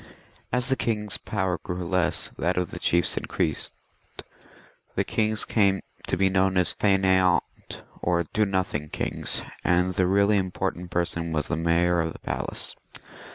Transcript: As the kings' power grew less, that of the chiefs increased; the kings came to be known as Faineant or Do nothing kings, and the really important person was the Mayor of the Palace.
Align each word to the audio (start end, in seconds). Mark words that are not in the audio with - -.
As 0.51 0.65
the 0.65 0.75
kings' 0.75 1.19
power 1.19 1.59
grew 1.59 1.85
less, 1.85 2.31
that 2.35 2.57
of 2.57 2.71
the 2.71 2.79
chiefs 2.79 3.17
increased; 3.17 3.71
the 4.95 5.03
kings 5.03 5.45
came 5.45 5.81
to 6.07 6.17
be 6.17 6.27
known 6.27 6.57
as 6.57 6.73
Faineant 6.73 7.41
or 8.01 8.23
Do 8.23 8.43
nothing 8.47 8.89
kings, 8.89 9.43
and 9.63 9.93
the 9.93 10.07
really 10.07 10.37
important 10.39 10.89
person 10.89 11.31
was 11.31 11.49
the 11.49 11.55
Mayor 11.55 12.01
of 12.01 12.13
the 12.13 12.17
Palace. 12.17 12.75